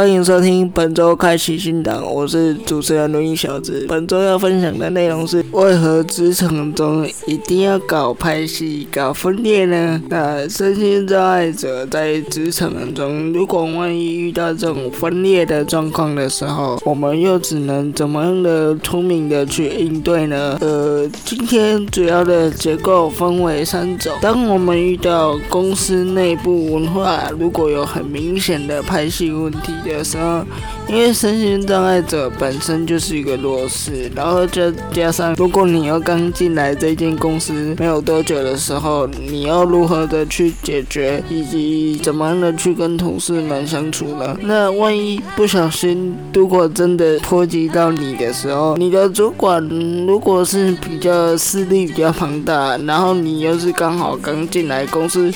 [0.00, 3.84] 欢迎收听本周开启新档，我是主持人录音小子。
[3.86, 10.00] 本周要分享的内容是：为何职场中一定要搞派系、搞分裂呢？
[10.08, 20.56] 那身心障碍者在职场中，如果万一遇到这种分裂的状况的时候，我们又只能怎么样的聪明的去应对呢？
[20.62, 24.14] 呃，今天主要的结构分为三种。
[24.22, 30.44] 当我们遇到公司内部文化如果有很明显的派系问题的时候，
[30.88, 44.36] 因为身心障碍者本身就是一个弱势，然后再加上如果你要刚进来这间公司没有多久的时候，你要如何的去解决，以及怎么样的去跟同事们相处呢？
[44.42, 49.62] 那万一不小心，如果真的波及到你的时候，你的主管
[50.06, 55.32] 如果是比较势力比较庞大，然后你又是刚好刚进来公司。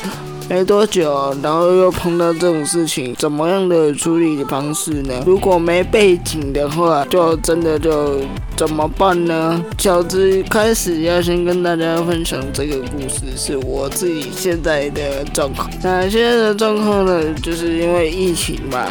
[0.49, 5.15] 没多久，然后又碰到这种事情，怎么样的处理方式呢？
[5.25, 8.21] 如果没背景的话，就真的就
[8.55, 9.65] 怎么办呢？
[9.79, 15.69] 小子开始要先跟大家分享这个故事，是我自己现在的状况。
[15.83, 18.87] 那现在的状况呢，就是因为疫情嘛，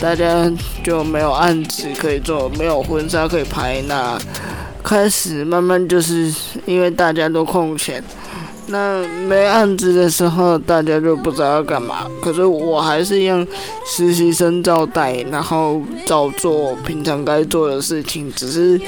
[0.00, 0.50] 大家
[0.82, 4.18] 就没有案子可以做，没有婚纱可以拍，那
[4.82, 6.34] 开始慢慢就是
[6.66, 8.02] 因为大家都空闲。
[8.66, 12.06] 那没案子的时候，大家就不知道要干嘛。
[12.22, 13.46] 可是我还是用
[13.86, 18.80] 实习生照带，然后照做平常该做的事情，只是。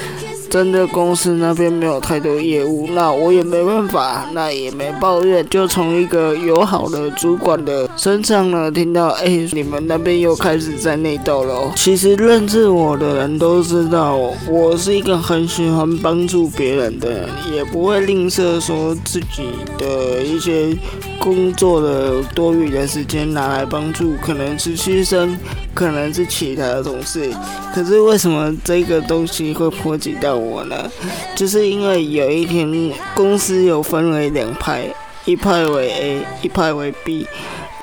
[0.54, 11.72] 真的公司那边没有太多业务，那我也没办法，那也没抱怨，就从一个友好的主管的身上呢听到，哎，你们那边又开始在内斗了。
[11.74, 14.16] 其实认识我的人都知道，
[14.48, 20.72] 我是一个很喜欢帮助别人的人，也不会吝啬说自己的一些
[21.18, 25.34] 工作的多余的时间拿来帮助，可能是牺牲，
[25.74, 27.30] 可能是其他的同事。
[27.74, 30.36] 可是为什么这个东西会波及到？
[30.36, 30.90] 我呢，
[31.34, 34.84] 就是因为有一天公司有分为两派，
[35.24, 37.26] 一派为 A，一派为 B。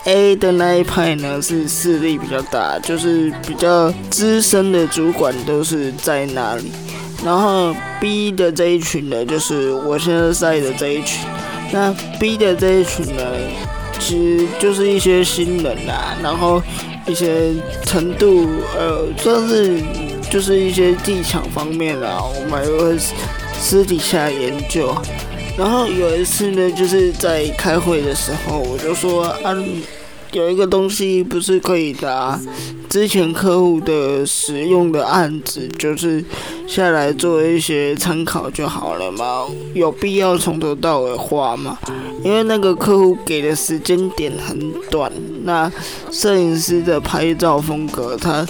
[0.05, 6.71] A 的那一派呢是势力比较大，就是比较资深的主管都是在那里。
[7.23, 11.23] 然后 B 的这一群呢，就是我现在在的这一群。
[11.71, 13.23] 那 B 的这一群呢，
[13.99, 16.59] 其实就是一些新人啦，然后
[17.11, 17.53] 一些
[17.85, 19.81] 程度，呃，算是。
[20.31, 22.97] 就是一些技巧方面啊，我们会
[23.59, 24.95] 私底下研究。
[25.57, 29.53] 然后有一次呢，就是在开会的时候，我就说啊，
[30.31, 32.39] 有一个东西不是可以拿，
[32.87, 36.23] 之前客户的使用的案子，就是
[36.65, 41.77] 下来做一些参考就好了嘛，有必要从头到尾画吗？
[42.23, 45.11] 因为那个客户给的时间点很短，
[45.43, 45.71] 那
[46.11, 48.45] 摄影师的拍照风格他。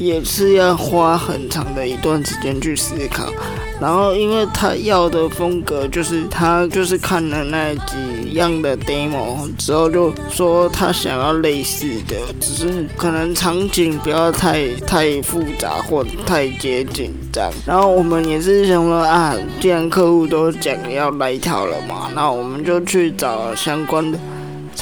[0.00, 3.32] 也是要花很长的一段时间去思考，
[3.80, 17.52] 然后因为他要的风格就是他就是看了那几样的 demo 之后就说他想要类似的，只是可能场景不要太太复杂或太接近这样。
[17.64, 24.18] 然后我们也是想说啊，既然客户都讲要来套了嘛，那我们就去找相关的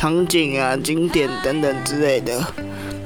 [0.03, 2.45] 场景啊、景点等等之类的。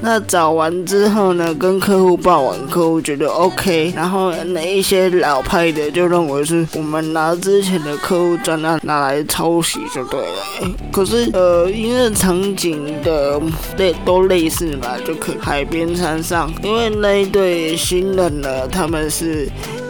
[0.00, 10.72] 那找完之后呢，跟客户报完，客户觉得 OK，然后那一些老派的就认为是我们拿之前的客户专案拿来抄袭就对了。
[10.90, 13.38] 可是呃，因为场景的
[13.76, 19.46] 类都类似嘛，就可海边山上，因为那一对新人呢，他们是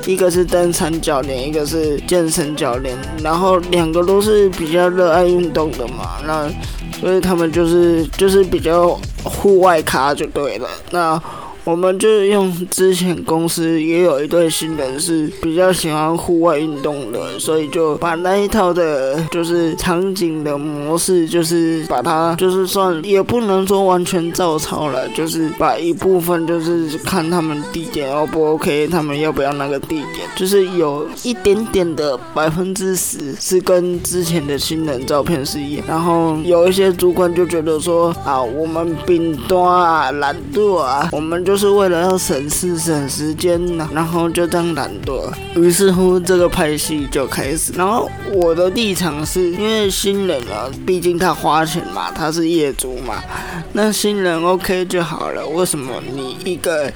[0.06, 6.50] 一个是登山教练，一个是健身教练，然后两个都是比较热爱运动的嘛，那。
[6.92, 11.22] 所以他们就是就是比较户外咖就对了，那。
[11.66, 41.55] 我们就是用之前公司也有一对新人是比较喜欢户外运动的，所以就把那一套的，就是场景的模式，就是把它就是算也不能说完全照抄了，就是把一部分就是看他们地点 O 不 OK，他们要不要那个地点，就是有一点点的百分之十是跟之前的新人照片是一样，然后有一些主管就觉得说啊，我们饼端啊懒惰啊，我们就。
[41.56, 47.72] 就是为了要省事省时间呢，然后就这样懒惰，于是乎这个拍戏就开始。
[47.72, 53.24] 然后我的立场是因为新人啊，毕竟他花钱嘛，他是业主嘛，
[53.72, 55.46] 那新人 OK 就好了。
[55.46, 56.92] 为什么你一个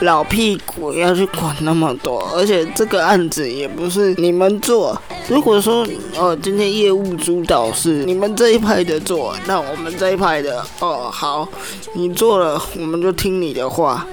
[0.00, 4.96] 老屁股要去管那么多，而且这个案子也不是你们做。
[5.28, 5.86] 如果说
[6.16, 11.46] 哦，今天业务主导是你们这一派的做，那我们这一派的哦好，
[11.94, 14.06] 你做了我们就听你的话。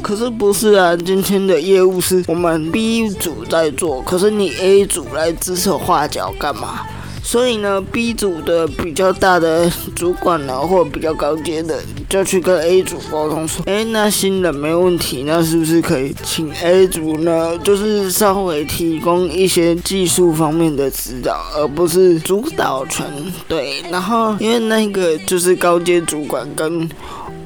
[0.00, 6.86] 可是不是啊，今天的业务是我们 B 组在做，可是你 A 组来指手画脚干嘛？
[7.32, 23.06] 所以呢，B 组的比较大的主管呢，或比较高阶的，就去跟 A 组沟通说，哎，那新人没问题，那是不是可以请 A 组呢，就是稍微提供一些技术方面的指导，而不是主导权？
[23.48, 26.86] 对，然后因为那个就是高阶主管跟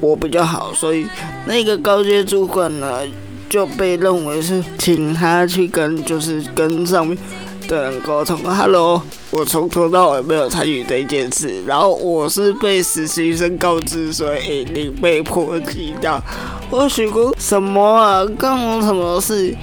[0.01, 1.07] 我比较好，所以
[1.45, 3.03] 那个高阶主管呢
[3.49, 7.17] 就被认为是请他去跟，就是跟上面。
[7.67, 16.21] 的人沟通，Hello，我从头到尾没有参与这件事，然后我是被实习生告知说，哎，你被迫提到，
[16.69, 18.25] 我许过什么啊？
[18.39, 19.53] 干我什么事？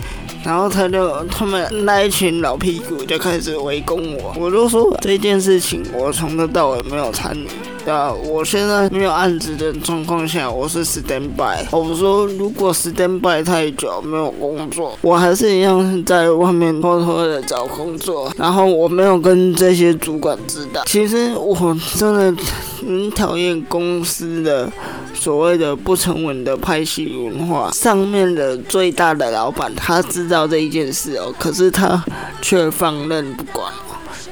[0.45, 7.47] 然后他就他们那一群老屁股就开始围攻我，我就说这件事情我从头到尾没有参与。
[7.87, 11.67] 啊，我现在没有案子的状况下，我是 stand by。
[11.71, 18.33] 我说，如果 stand by 太久没有工作，我还是一样在外面偷偷的找工作。
[18.39, 20.83] 然后我没有跟这些主管知道。
[20.87, 21.55] 其实我
[21.95, 22.43] 真的
[22.81, 24.73] 很讨厌公司的
[25.13, 27.71] 所谓的不成文的拍戏文化。
[27.71, 32.03] 上面的最大的老板他知道这一件事哦，可是他
[32.41, 33.71] 却放任不管，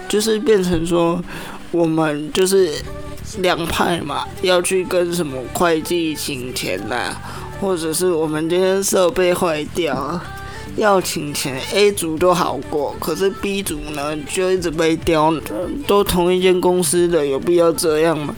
[0.09, 1.23] 就是变成说
[1.71, 2.71] 我们就是。
[3.39, 7.17] 两派嘛，要去跟什么会计请钱呐，
[7.61, 10.21] 或者是我们今天设备坏掉
[10.77, 15.33] 要请钱，A 组都好过，可是 B 组呢就一直被刁，
[15.87, 18.35] 都同一间公司的，有必要这样吗？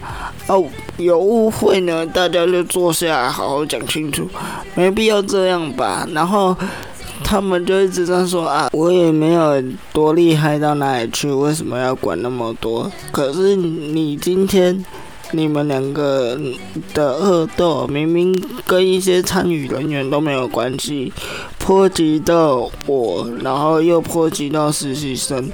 [0.46, 0.64] 哦，
[0.96, 4.28] 有误会呢，大家就坐下来好好讲清楚，
[4.74, 6.06] 没必要这样吧。
[6.12, 6.56] 然后。
[7.22, 9.62] 他们就一直在说啊，我也没有
[9.92, 12.90] 多厉害到哪里去，为什么要管那么多？
[13.12, 14.84] 可是你今天
[15.32, 16.38] 你们两个
[16.92, 18.34] 的恶斗，明明
[18.66, 21.12] 跟一些参与人员都没有关系，
[21.58, 25.50] 波及到我，然后又波及到实习生。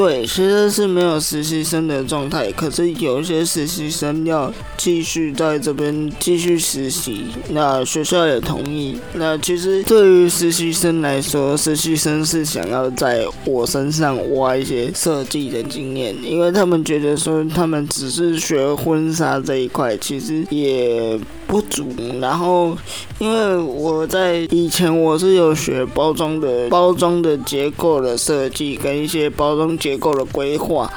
[0.00, 8.98] 对，其实是没有实习生的状态，可是有一些实习生要继续在这边继续实习，那学校也同意。
[9.12, 21.20] 那其实对于实习生来说，实习生是想要在我身上挖一些设计的经验，因为他们觉得说他们只是学婚纱这一块，其实也。
[21.50, 21.84] 不足，
[22.20, 22.78] 然后
[23.18, 30.88] 因为我在以前我是有学包装的，包装的结构的设计跟一些包装结构的规划。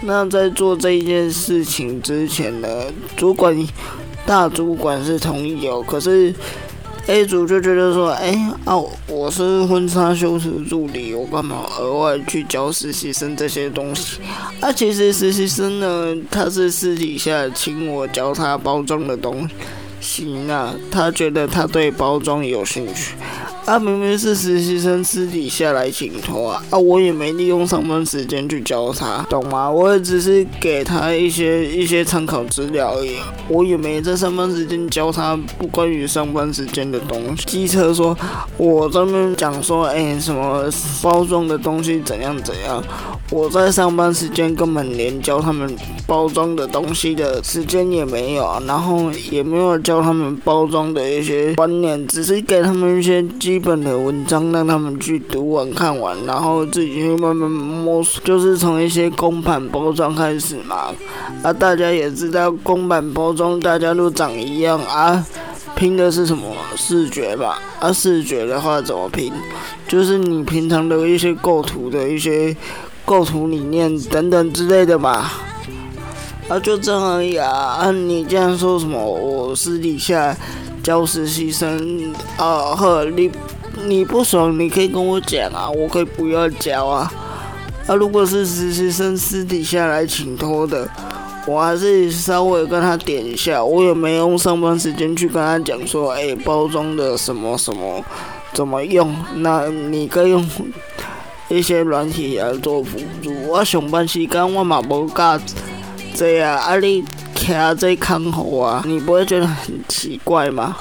[0.00, 2.84] 那在做这一件事情之前呢，
[3.18, 3.54] 主管
[4.24, 6.34] 大主管是同意哦，可是
[7.06, 8.32] A 组就觉得说，哎
[8.64, 8.74] 啊，
[9.08, 14.20] 我是婚纱修饰助理，我干嘛额外去教实习生这些东西？
[14.60, 19.54] 啊，其实实习生呢，他是私底下请我教他包装的东西。
[20.08, 23.12] 行啊，他觉得他对包装有兴趣。
[23.68, 29.70] 啊，明明是实习生私底下来请托啊，啊，我也没利用上班时间去教他，懂吗？
[29.70, 33.16] 我也只是给他一些一些参考资料而已，
[33.46, 37.44] 我也没在上班时间教他不关于上班时间的东西。
[37.44, 38.16] 机车说，
[38.56, 40.64] 我专门讲说，哎，什么
[41.02, 42.82] 包装的东西怎样怎样。
[43.30, 45.70] 我在上班时间根本连教他们
[46.06, 60.94] 包装的东西的时间也没有，然后也没有教他们包装的一些观念，只是给他们一些基基本的文章让他们去读完看完，然后自己去慢慢摸索，就是从一些公版包装开始嘛。
[61.42, 65.26] 啊，大家也知道公版包装大家都长一样啊，
[65.74, 67.60] 拼的是什么视觉吧？
[67.80, 69.32] 啊，视觉的话怎么拼？
[69.88, 72.56] 就是你平常的一些构图的一些。
[73.04, 75.32] 构图理念等等之类的吧，
[76.46, 77.48] 啊，就这样而已啊！
[77.48, 79.02] 啊，你这样说什么？
[79.02, 80.36] 我私底下
[80.88, 83.30] 教实习生啊，呵，你
[83.84, 87.12] 你不爽，你可以跟我讲啊，我可以不要教啊。
[87.86, 90.88] 啊，如果是实习生私底下来请托的，
[91.46, 98.02] 我还是稍微跟他点一下，我也没用上班时间去跟他讲说，哎，包装的什么什么
[98.54, 99.14] 怎么用？
[99.34, 100.48] 那你可以用。
[101.50, 105.38] 一些软体来做辅助，我上班时间我嘛无教
[106.14, 110.76] 这啊，啊你徛这看好啊，你不会觉得很奇怪吗？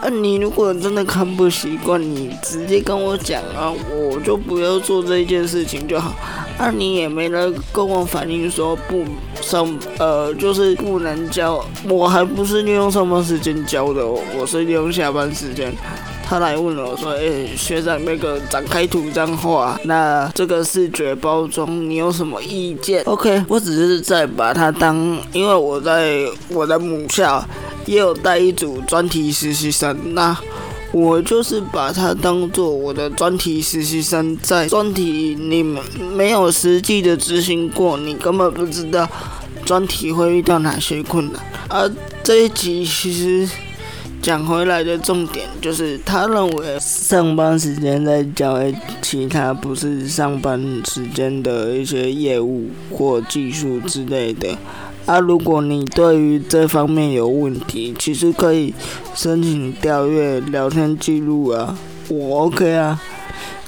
[0.00, 6.14] 啊，你如果真的看不习惯，你直接跟我讲啊，我就不要做这件事情就好。
[6.58, 9.04] 啊，你也没来跟我反映说不
[9.42, 9.66] 上，
[9.98, 15.72] 呃，就是不能教，我还不是利用上班时间教的，我是利用下班时间。
[16.28, 24.96] 他来问我说：“哎，学长，那个展开图这样画，那这个视觉包装你有什么意见？”OK，我只是在把它当，
[25.32, 27.46] 因为我在我的母校
[27.84, 30.36] 也有带一组专题实习生，那
[30.90, 35.80] 我就是把它当做我的专题实习生，在专题你们
[36.12, 39.08] 没有实际的执行过，你根本不知道
[39.64, 41.40] 专题会遇到哪些困难。
[41.68, 41.88] 而
[42.24, 43.48] 这一集其实。
[44.26, 48.58] 讲回来的重点就是，他认为上班时间在教
[49.00, 54.58] 其他不是上班时间的一些业务或技术之类的。
[55.04, 58.74] 啊，如果你对于这方面有问题，其实可以
[59.14, 61.78] 申请调阅聊天记录啊，
[62.08, 63.00] 我 OK 啊。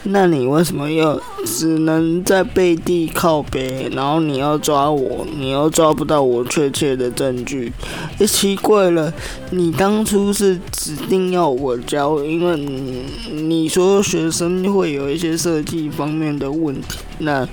[0.05, 7.73] 那你为什么要只能在背地靠背，然后你要抓我，你又抓不到我确切的证据？
[8.19, 9.13] 也奇怪了，
[9.51, 17.47] 你当初是指定要我教，因为你你说学生会有一些设计方面的问题，那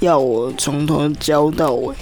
[0.00, 1.94] 要我从头教到尾。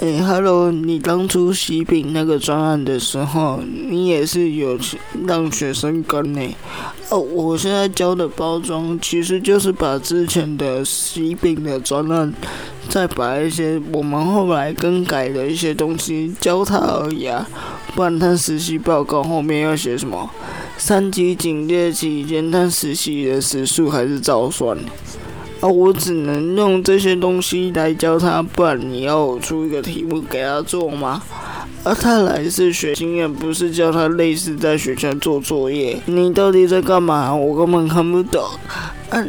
[0.00, 4.78] 哎，Hello，你当初洗饼那个专案的时候，你也是有
[5.26, 6.54] 让学生跟呢。
[7.08, 12.32] 哦，我现在教的包装其实就是把之前的洗饼的专案，
[12.88, 17.48] 再把一些我们后来更改的一些东西教他而已啊。
[17.96, 20.30] 不然他实习报告后面要写什么？
[20.76, 24.78] 三级警戒期间他实习的时数还是照算。
[25.60, 31.22] 啊，我只能用这些东西来教他，不然你要我出一个题目给他做吗？
[31.84, 35.98] 啊他来是学经验，不是教他类似在学校做作业。
[36.06, 37.34] 你到底在干嘛？
[37.34, 38.44] 我根本看不懂。
[39.10, 39.24] 啊，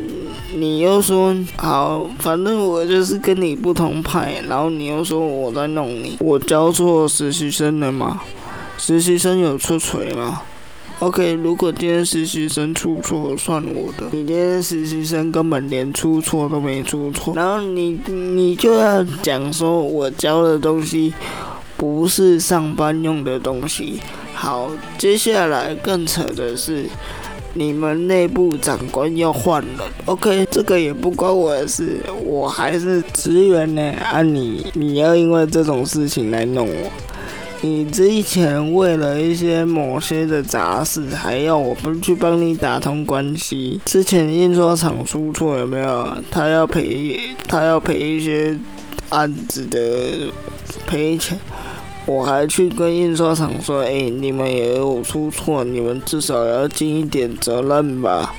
[0.56, 8.22] 你又说好，反正我就是跟你不同派，然后你又说我在弄你，我教错实习生了吗？
[8.78, 10.42] 实习生有出锤吗
[11.00, 14.06] ？OK，如果今天实习生出错，算我的。
[14.12, 21.14] 你今天实习生根本连出错都没出错，然后你你就要讲说我教的东西
[21.78, 24.00] 不是上班用的东西。
[24.34, 26.86] 好，接下来更扯的是，
[27.54, 29.86] 你们内部长官要换了。
[30.06, 33.82] OK，这个也不关我的事，我还是职员呢。
[34.02, 36.92] 啊，你你要因为这种事情来弄我。
[37.62, 43.82] 你之前为了一些某些的杂事，还要我们去帮你打通关系。
[43.84, 46.08] 之前印刷厂出错有没有？
[46.32, 48.58] 他要赔，他要赔一些
[49.10, 50.32] 案子的
[50.88, 51.38] 赔钱。
[52.06, 58.34] 我还去跟印刷厂说：“哎，你们也有出错，你们至少要尽一点责任吧。”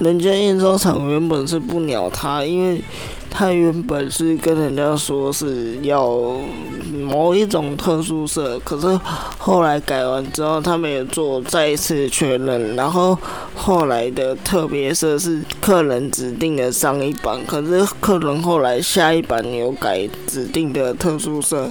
[0.00, 2.82] 人家印刷厂原本是不鸟他，因为。
[3.30, 6.08] 他原本是跟人家说是要
[7.02, 8.98] 某一种特殊色，可是
[9.36, 13.16] 后来改完之后，他们也做再一次确认，然后
[13.54, 21.70] 后来的特别色是客人指定的上一版，可是客人后来下一版有改指定的特殊色，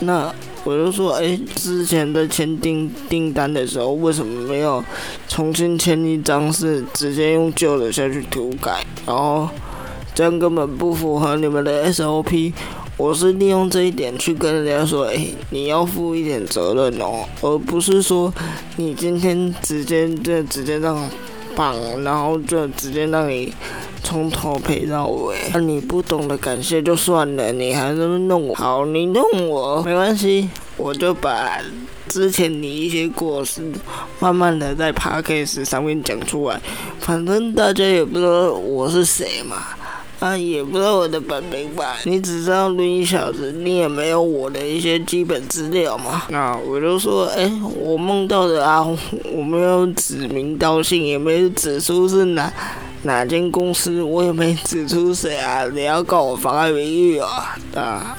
[0.00, 0.30] 那
[0.64, 4.84] 我就说，哎，之前的签订订单的时候，为什么没有
[5.26, 9.48] 重新签一张，是直接用旧的下去涂改，然后。
[10.18, 12.52] 这样根本不符合你们的 SOP。
[12.96, 18.34] 我是利用这一点去跟人家说，哎，你要负一点责任哦，而不是说
[18.78, 21.08] 你今天直接就直接让
[21.54, 23.54] 绑，然后就直接让你
[24.02, 25.36] 从头赔到尾。
[25.54, 28.54] 那你不懂得感谢就算了，你还是弄我。
[28.56, 31.60] 好，你弄我没关系，我就把
[32.08, 33.62] 之前你一些过失
[34.18, 36.60] 慢慢的在 p a c k a g e 上面讲出来，
[36.98, 39.58] 反正大家也不知道我是谁嘛。
[40.20, 41.96] 啊，也不知道我的本名吧？
[42.04, 46.22] 你只知道录音小子，你也没有我的一些基本资料嘛？
[46.28, 48.84] 那我就说，哎，我梦到的啊，
[49.32, 52.52] 我没有指名道姓，也没有指出是哪
[53.02, 55.64] 哪间公司，我也没指出谁啊。
[55.66, 57.56] 你要告我妨碍名誉啊？
[57.76, 58.16] 啊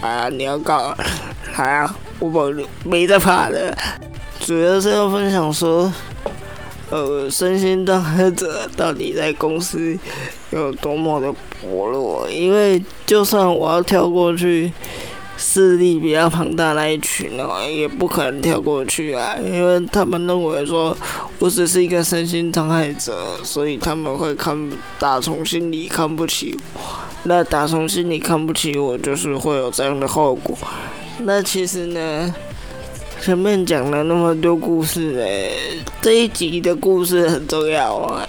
[0.00, 0.28] 啊！
[0.30, 0.96] 你要告？
[1.58, 1.96] 来啊！
[2.18, 3.76] 我没没在怕的，
[4.40, 5.92] 主要是要分享说。
[6.92, 9.98] 呃，身心障碍者到底在公司
[10.50, 11.32] 有多么的
[11.62, 12.28] 薄弱？
[12.30, 14.70] 因为就算我要跳过去，
[15.38, 20.94] 势力比较庞大那一群的话，也不可能跳过去啊，因为他们认为说
[21.38, 26.80] 我只是一个身心障碍者，所以他们会看打从心里看不起我。
[27.22, 30.58] 那打从心里看不起我，就是会有这样的后果。
[31.20, 32.34] 那其实呢？
[33.22, 35.52] 前面讲了那么多故事诶，
[36.00, 38.26] 这一集的故事很重要啊，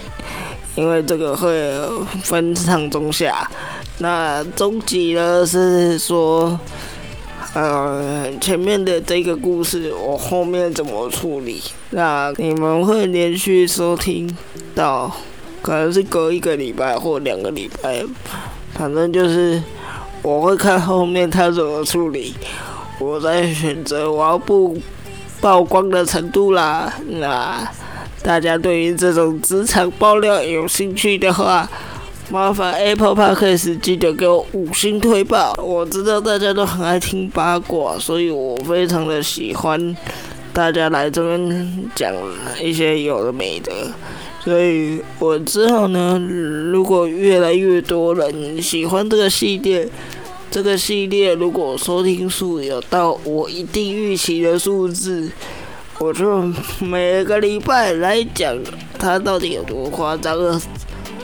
[0.76, 1.52] 因为这个会
[2.22, 3.50] 分上中下。
[3.98, 6.60] 那中集呢是说，
[7.56, 11.60] 呃，前面的这个故事我后面怎么处理？
[11.90, 14.30] 那你们会连续收听
[14.76, 15.12] 到，
[15.64, 18.06] 可能是隔一个礼拜或两个礼拜，
[18.76, 19.60] 反正就是
[20.22, 22.36] 我会看后面他怎么处理，
[23.04, 24.78] 我在选择我要不
[25.42, 26.92] 曝光的程度啦。
[27.08, 27.68] 那
[28.22, 31.70] 大家对于这种职场爆料有兴趣的话，
[32.30, 35.54] 麻烦 Apple Podcast 记得给我五星推爆。
[35.62, 39.98] 我知道大家都很爱听八卦，所以我非常的喜欢
[40.54, 42.14] 大家来这边讲
[42.62, 43.72] 一些有的没的。
[44.42, 46.18] 所以我之后呢，
[46.72, 49.88] 如果越来越多人喜欢这个系列，
[50.54, 55.32] 这个系列如果收听数有到我一定预期的数字。
[55.98, 56.44] 我就
[56.80, 58.56] 每个礼拜来讲，
[59.00, 60.62] 它到底有多夸张了。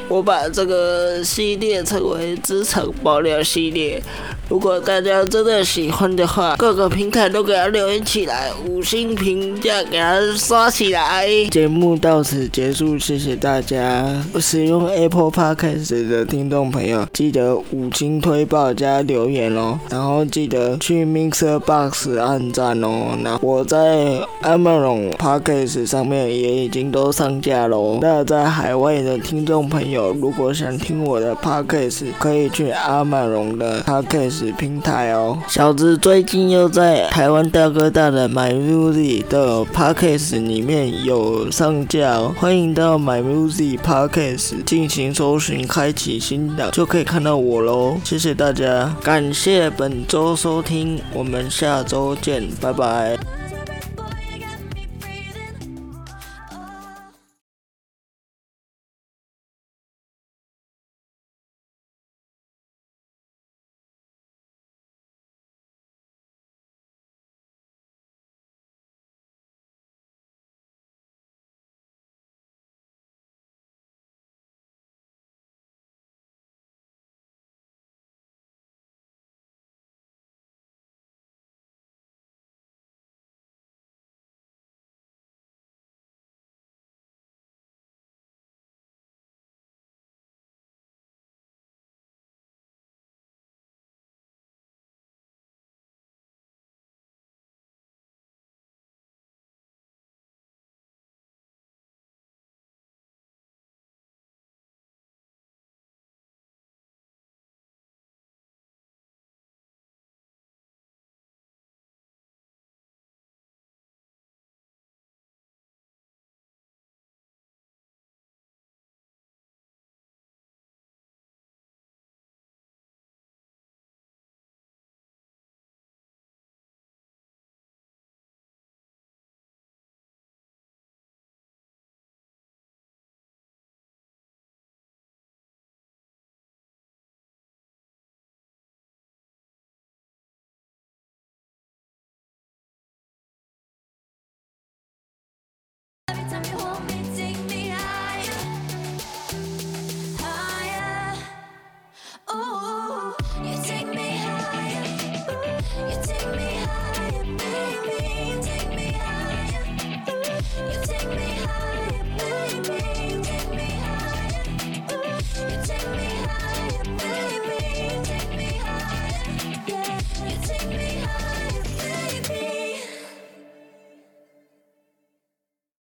[0.10, 4.01] 我把这个系列称为“职场爆料系列”。
[4.50, 11.28] 如果大家真的喜欢的话，各个平台都给它留言起来，五星评价给它刷起来。
[11.51, 14.04] 节目到此结束，谢谢大家。
[14.39, 23.16] 使用 Apple Podcast 的听众朋友，记得五星推爆加留言哦，然后记得去 Mixer Box 按赞哦。
[23.22, 28.00] 那我在 Amazon Podcast 上面也已经都上架喽。
[28.01, 34.50] 那在海外的听众朋友，如果想听我的 Podcast，可以去 Amazon 的 Podcast。
[34.58, 47.98] 平台哦，小子最近又在台湾大哥大的 My Music 的 Podcast 里面有上架哦，欢迎到 My Music Podcast 进行搜寻，开启新档就可以看到我喽。
[48.03, 53.38] 谢谢大家，感谢本周收听，我们下周见，拜拜。